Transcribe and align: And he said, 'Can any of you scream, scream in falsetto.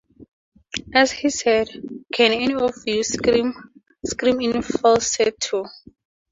And 0.95 1.07
he 1.07 1.29
said, 1.29 1.67
'Can 2.11 2.31
any 2.31 2.55
of 2.55 2.73
you 2.87 3.03
scream, 3.03 3.53
scream 4.03 4.41
in 4.41 4.63
falsetto. 4.63 5.65